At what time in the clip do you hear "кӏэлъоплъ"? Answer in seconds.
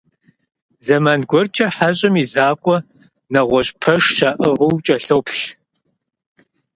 4.85-5.43